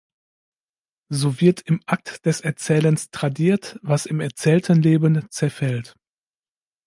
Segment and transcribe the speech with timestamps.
[1.09, 5.95] So wird im Akt des Erzählens tradiert, was im erzählten Leben „zerfällt“.